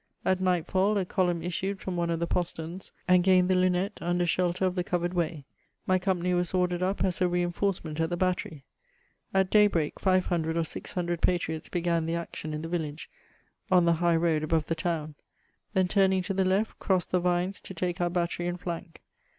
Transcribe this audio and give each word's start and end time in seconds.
At 0.25 0.41
nightfall, 0.41 0.97
a 0.97 1.05
column 1.05 1.43
issued 1.43 1.79
from 1.79 1.95
one 1.95 2.09
of 2.09 2.19
the 2.19 2.25
posterns, 2.25 2.91
and 3.07 3.23
gained 3.23 3.49
the 3.51 3.55
lunette 3.55 3.99
under 4.01 4.25
shelter 4.25 4.65
of 4.65 4.73
the 4.73 4.83
covered 4.83 5.13
way. 5.13 5.45
My 5.85 5.99
company 5.99 6.33
was 6.33 6.55
ordered 6.55 6.81
up 6.81 7.03
as 7.03 7.21
a 7.21 7.27
reinforcement 7.27 7.99
at 7.99 8.09
the 8.09 8.17
battery. 8.17 8.63
At 9.31 9.51
day 9.51 9.67
break, 9.67 9.93
oOO 10.07 10.57
or 10.57 10.63
600 10.65 11.21
patriots 11.21 11.69
began 11.69 12.07
the 12.07 12.15
action 12.15 12.51
in 12.51 12.63
the 12.63 12.67
village, 12.67 13.11
on 13.69 13.85
the 13.85 13.93
high 14.01 14.15
road 14.15 14.41
above 14.41 14.65
the 14.65 14.73
town; 14.73 15.13
then 15.75 15.87
turning 15.87 16.23
to 16.23 16.33
the 16.33 16.45
left, 16.45 16.79
crossed 16.79 17.11
the 17.11 17.19
vines 17.19 17.61
to 17.61 17.75
take 17.75 18.01
our 18.01 18.09
battery 18.09 18.47
in 18.47 18.57
flank. 18.57 19.03